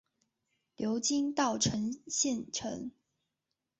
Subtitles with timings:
[0.77, 2.89] 流经稻城县城。